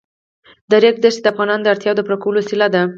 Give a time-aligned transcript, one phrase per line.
[0.69, 2.81] د ریګ دښتې د افغانانو د اړتیاوو د پوره کولو وسیله ده.